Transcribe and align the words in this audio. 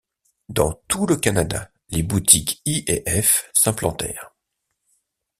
Dans 0.49 0.73
tout 0.87 1.05
le 1.05 1.15
Canada, 1.15 1.69
les 1.91 2.01
boutiques 2.01 2.63
I&F 2.65 3.51
s'implantèrent. 3.53 4.33